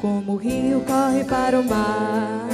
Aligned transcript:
Como 0.00 0.34
o 0.34 0.36
rio 0.36 0.80
corre 0.86 1.24
para 1.24 1.58
o 1.58 1.64
mar, 1.64 2.46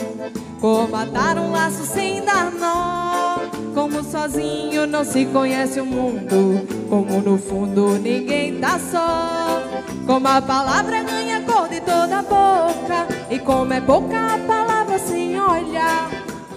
como 0.62 0.96
atar 0.96 1.36
um 1.36 1.52
laço 1.52 1.84
sem 1.84 2.24
dar 2.24 2.50
nó, 2.50 3.40
como 3.74 4.02
sozinho 4.02 4.86
não 4.86 5.04
se 5.04 5.26
conhece 5.26 5.78
o 5.78 5.84
mundo, 5.84 6.66
como 6.88 7.20
no 7.20 7.36
fundo 7.36 7.98
ninguém 7.98 8.58
tá 8.58 8.78
só, 8.78 9.62
como 10.06 10.26
a 10.26 10.40
palavra 10.40 11.02
ganha 11.02 11.42
cor 11.42 11.68
de 11.68 11.82
toda 11.82 12.20
a 12.20 12.22
boca, 12.22 13.06
e 13.30 13.38
como 13.38 13.74
é 13.74 13.80
pouca 13.82 14.36
a 14.36 14.38
palavra 14.38 14.98
sem 14.98 15.38
olhar, 15.38 16.10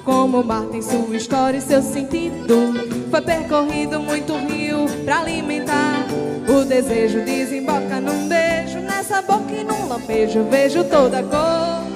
como 0.05 0.39
o 0.39 0.45
mar 0.45 0.67
tem 0.71 0.81
sua 0.81 1.17
história 1.17 1.57
e 1.57 1.61
seu 1.61 1.81
sentido 1.81 2.96
foi 3.09 3.21
percorrido 3.21 3.99
muito 3.99 4.33
rio 4.35 4.85
pra 5.05 5.19
alimentar. 5.19 6.05
O 6.47 6.63
desejo 6.63 7.23
desemboca 7.23 7.99
num 8.01 8.27
beijo, 8.27 8.79
nessa 8.79 9.21
boca 9.21 9.51
e 9.51 9.63
num 9.63 9.87
lampejo 9.87 10.43
vejo 10.49 10.83
toda 10.85 11.19
a 11.19 11.23
cor. 11.23 11.87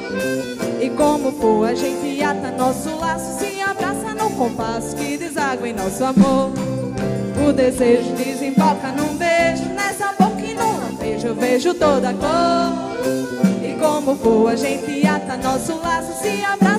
E 0.81 0.89
como 0.89 1.31
for, 1.33 1.69
a 1.69 1.73
gente 1.73 2.21
ata 2.23 2.51
nosso 2.51 2.95
laço, 2.97 3.39
se 3.39 3.61
abraça 3.61 4.13
no 4.13 4.29
compasso 4.31 4.95
que 4.95 5.17
deságua 5.17 5.69
em 5.69 5.73
nosso 5.73 6.03
amor. 6.03 6.51
O 7.47 7.53
desejo 7.53 8.13
desemboca 8.13 8.91
num 8.91 9.15
beijo, 9.15 9.65
nessa 9.73 10.13
boca 10.19 10.41
e 10.41 10.53
num 10.53 10.77
lampejo 10.77 11.33
vejo 11.33 11.73
toda 11.73 12.09
a 12.09 12.13
cor. 12.13 13.63
E 13.63 13.73
como 13.79 14.15
for, 14.15 14.49
a 14.49 14.55
gente 14.55 15.05
ata 15.07 15.37
nosso 15.37 15.75
laço, 15.81 16.21
se 16.21 16.43
abraça 16.43 16.70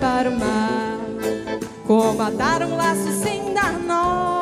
para 0.00 0.30
o 0.30 0.38
mar. 0.38 0.98
Como 1.86 2.22
atar 2.22 2.62
um 2.62 2.76
laço 2.76 3.12
sem 3.22 3.52
dar 3.52 3.78
nó. 3.78 4.40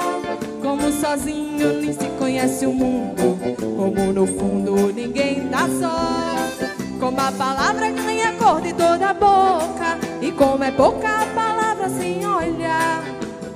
Como 0.62 0.92
sozinho 0.92 1.80
nem 1.80 1.92
se 1.92 2.08
conhece 2.18 2.64
o 2.64 2.72
mundo. 2.72 3.38
Como 3.76 4.12
no 4.12 4.26
fundo 4.26 4.92
ninguém 4.92 5.48
tá 5.48 5.68
só. 5.80 6.68
Como 7.00 7.20
a 7.20 7.32
palavra 7.32 7.90
ganha 7.90 8.32
cor 8.34 8.60
de 8.60 8.72
toda 8.72 9.10
a 9.10 9.14
boca. 9.14 9.98
E 10.22 10.30
como 10.32 10.62
é 10.62 10.70
pouca 10.70 11.22
a 11.22 11.26
palavra 11.26 11.88
sem 11.88 12.24
olhar. 12.24 13.04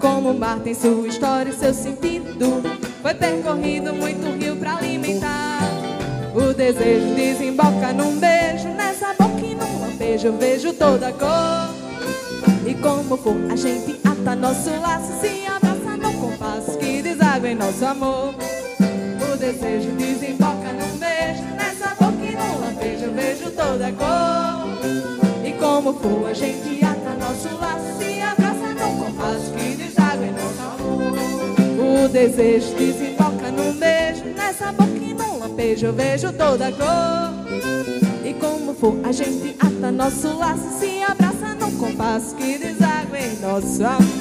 Como 0.01 0.31
o 0.31 0.39
mar 0.39 0.59
tem 0.61 0.75
sua 0.75 1.07
história 1.07 1.51
e 1.51 1.55
seu 1.55 1.73
sentido. 1.73 2.63
Foi 3.01 3.15
percorrido 3.15 3.95
muito 3.95 4.27
rio 4.37 4.57
para 4.57 4.77
alimentar. 4.77 5.61
O 6.35 6.53
desejo 6.53 7.15
desemboca 7.15 7.93
num 7.93 8.19
beijo 8.19 8.69
nessa 8.69 9.09
boca 9.09 9.45
e 9.45 9.55
num 9.55 9.81
lampejo 9.83 10.33
vejo 10.33 10.73
toda 10.73 11.09
a 11.09 11.13
cor. 11.13 11.72
Como 12.83 13.17
for, 13.17 13.37
a 13.49 13.55
gente 13.55 14.01
ata 14.05 14.35
nosso 14.35 14.71
laço, 14.81 15.21
se 15.21 15.47
abraça 15.47 15.97
no 15.97 16.13
compasso 16.15 16.77
que 16.79 17.01
deságua 17.01 17.49
em 17.49 17.55
nosso 17.55 17.85
amor. 17.85 18.35
O 19.33 19.37
desejo 19.37 19.93
desemboca 19.93 20.73
num 20.73 20.99
beijo, 20.99 21.45
nessa 21.57 21.95
boca 21.95 22.25
e 22.25 22.35
num 22.35 22.61
lampejo 22.61 23.13
vejo 23.13 23.51
toda 23.53 23.87
a 23.87 23.93
cor. 23.93 25.47
E 25.47 25.53
como 25.53 25.95
for, 25.95 26.29
a 26.29 26.35
gente 26.35 26.85
ata 26.85 27.15
nosso 27.15 27.57
laço, 27.61 27.99
se 27.99 28.21
abraça 28.21 28.75
no 28.75 29.05
compasso 29.05 29.53
que 29.53 29.77
deságua 29.77 30.27
em 30.27 30.33
nosso 30.33 30.61
amor. 30.61 32.05
O 32.05 32.09
desejo 32.09 32.75
desemboca 32.75 33.53
num 33.53 33.75
beijo, 33.75 34.25
nessa 34.37 34.73
boca 34.73 34.91
e 34.91 35.15
num 35.15 35.39
lampejo 35.39 35.93
vejo 35.93 36.33
toda 36.33 36.67
a 36.67 36.73
cor. 36.73 37.33
E 38.25 38.35
como 38.35 38.75
for, 38.75 38.97
a 39.05 39.13
gente 39.13 39.55
ata 39.61 39.93
nosso 39.93 40.37
laço, 40.37 40.81
se 40.81 41.01
abraça 41.05 41.32
compasso 41.83 42.37
que 42.37 42.59
deságua 42.59 43.19
em 43.19 43.37
nosso 43.41 43.85
amor. 43.85 44.12